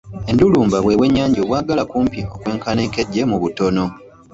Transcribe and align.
Endulumba 0.29 0.77
bwe 0.81 0.97
bwennyanja 0.99 1.39
obwagala 1.41 1.83
kumpi 1.91 2.19
okwenkana 2.35 2.79
enkejje 2.85 3.21
mu 3.29 3.37
butono. 3.43 3.85